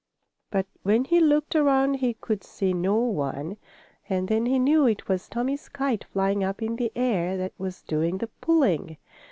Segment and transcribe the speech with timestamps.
[0.49, 3.57] But when he looked around he could see no one,
[4.09, 7.83] and then he knew it was Tommie's kite, flying up in the air, that was
[7.83, 8.97] doing the pulling.